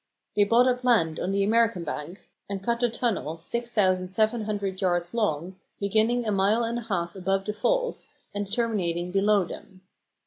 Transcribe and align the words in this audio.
They 0.35 0.45
bought 0.45 0.67
up 0.67 0.83
land 0.83 1.19
on 1.19 1.31
the 1.31 1.43
American 1.43 1.83
bank, 1.83 2.27
and 2.49 2.63
cut 2.63 2.81
a 2.81 2.89
tunnel 2.89 3.37
6700 3.37 4.81
yards 4.81 5.13
long, 5.13 5.59
beginning 5.79 6.25
a 6.25 6.31
mile 6.31 6.63
and 6.63 6.79
a 6.79 6.81
half 6.81 7.15
above 7.15 7.45
the 7.45 7.53
falls, 7.53 8.09
and 8.33 8.51
terminating 8.51 9.11
below 9.11 9.43
them. 9.45 9.81